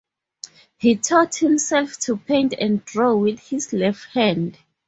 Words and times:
He 0.79 0.95
taught 0.95 1.35
himself 1.35 1.99
to 2.05 2.17
paint 2.17 2.55
and 2.59 2.83
draw 2.83 3.15
with 3.15 3.39
his 3.49 3.71
left 3.71 4.05
hand. 4.05 4.57